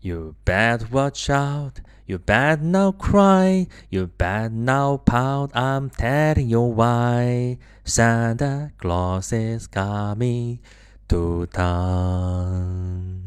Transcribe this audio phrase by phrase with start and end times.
[0.00, 6.60] You bad watch out, you bad now cry, you bad now pout, I'm telling you
[6.60, 7.58] why.
[7.82, 10.60] Santa Claus is coming
[11.08, 13.24] to town.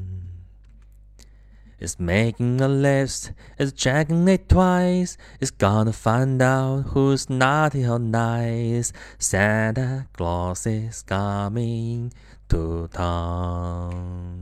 [1.78, 8.00] It's making a list, it's checking it twice, it's gonna find out who's naughty or
[8.00, 8.94] nice.
[9.20, 12.14] Santa Claus is coming
[12.48, 14.42] to town.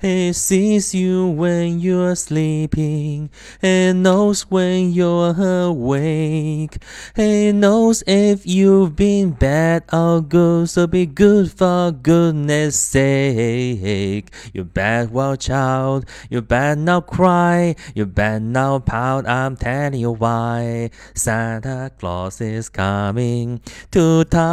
[0.00, 3.30] He sees you when you're sleeping.
[3.60, 6.78] He knows when you're awake.
[7.14, 10.68] He knows if you've been bad or good.
[10.68, 14.32] So be good for goodness sake.
[14.52, 16.04] You bad watch out.
[16.30, 17.76] You bad now cry.
[17.94, 19.26] You bad now pout.
[19.28, 20.90] I'm telling you why.
[21.14, 23.60] Santa Claus is coming
[23.92, 24.46] to town.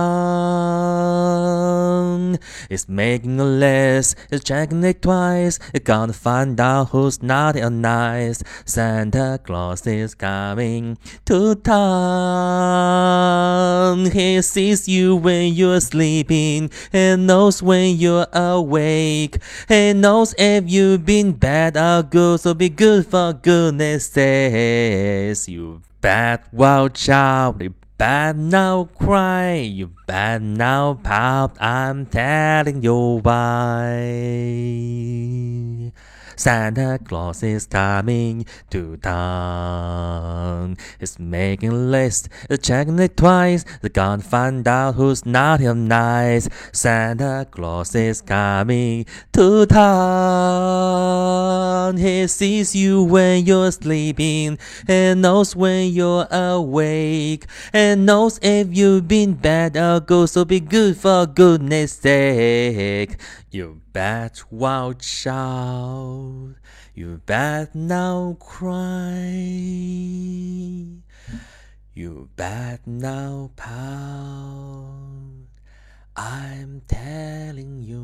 [2.70, 4.16] He's making a list.
[4.30, 5.23] He's checking it twice.
[5.74, 8.44] You're gonna find out who's naughty or nice.
[8.66, 11.84] Santa Claus is coming to town.
[14.12, 16.70] He sees you when you're sleeping.
[16.92, 19.38] He knows when you're awake.
[19.68, 22.40] He knows if you've been bad or good.
[22.42, 25.48] So be good for goodness sakes.
[25.48, 27.74] You bad wild child.
[27.98, 29.54] Bad now cry.
[29.54, 31.56] You bad now pout.
[31.62, 34.02] I'm telling you why.
[36.36, 40.43] Santa Claus is coming to town.
[41.00, 42.30] He's making a list,
[42.62, 43.66] checking it twice.
[43.82, 46.48] They're gonna find out who's naughty or nice.
[46.72, 50.84] Santa Claus is coming to town.
[51.98, 54.58] He sees you when you're sleeping,
[54.88, 60.30] and knows when you're awake, and knows if you've been bad or good.
[60.30, 63.18] So be good for goodness sake.
[63.54, 66.56] You bad wild child,
[66.96, 69.30] you bad now cry,
[71.94, 75.46] you bad now pout.
[76.16, 78.02] I'm telling you